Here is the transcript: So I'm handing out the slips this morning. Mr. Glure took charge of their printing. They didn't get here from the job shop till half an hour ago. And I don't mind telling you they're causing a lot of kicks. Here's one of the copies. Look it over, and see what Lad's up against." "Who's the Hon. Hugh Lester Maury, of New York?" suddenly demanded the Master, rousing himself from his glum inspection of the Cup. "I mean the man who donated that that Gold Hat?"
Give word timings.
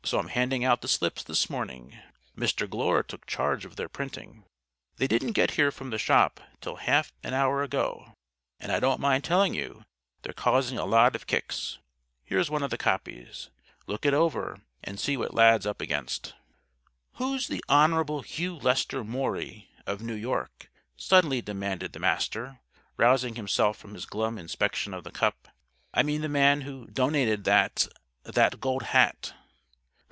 So 0.03 0.17
I'm 0.19 0.29
handing 0.29 0.65
out 0.65 0.81
the 0.81 0.87
slips 0.89 1.23
this 1.23 1.47
morning. 1.49 1.97
Mr. 2.35 2.67
Glure 2.69 3.01
took 3.03 3.25
charge 3.27 3.63
of 3.65 3.75
their 3.77 3.87
printing. 3.87 4.43
They 4.97 5.07
didn't 5.07 5.33
get 5.33 5.51
here 5.51 5.71
from 5.71 5.89
the 5.91 5.95
job 5.97 6.39
shop 6.41 6.41
till 6.59 6.75
half 6.77 7.13
an 7.23 7.33
hour 7.35 7.61
ago. 7.63 8.11
And 8.59 8.73
I 8.73 8.79
don't 8.81 8.99
mind 8.99 9.23
telling 9.23 9.53
you 9.53 9.83
they're 10.23 10.33
causing 10.33 10.77
a 10.77 10.85
lot 10.85 11.15
of 11.15 11.27
kicks. 11.27 11.77
Here's 12.25 12.49
one 12.49 12.61
of 12.63 12.71
the 12.71 12.77
copies. 12.79 13.51
Look 13.87 14.05
it 14.05 14.13
over, 14.13 14.59
and 14.83 14.99
see 14.99 15.15
what 15.15 15.33
Lad's 15.35 15.65
up 15.67 15.79
against." 15.79 16.33
"Who's 17.13 17.47
the 17.47 17.63
Hon. 17.69 18.23
Hugh 18.23 18.55
Lester 18.57 19.03
Maury, 19.05 19.69
of 19.85 20.01
New 20.01 20.15
York?" 20.15 20.69
suddenly 20.97 21.41
demanded 21.41 21.93
the 21.93 21.99
Master, 21.99 22.59
rousing 22.97 23.35
himself 23.35 23.77
from 23.77 23.93
his 23.93 24.07
glum 24.07 24.37
inspection 24.39 24.93
of 24.95 25.05
the 25.05 25.11
Cup. 25.11 25.47
"I 25.93 26.03
mean 26.03 26.19
the 26.21 26.27
man 26.27 26.61
who 26.61 26.87
donated 26.87 27.43
that 27.45 27.87
that 28.23 28.59
Gold 28.59 28.81
Hat?" 28.83 29.33